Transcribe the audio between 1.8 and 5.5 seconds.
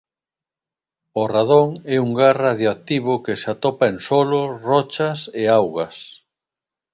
é un gas radioactivo que se atopa en solos, rochas e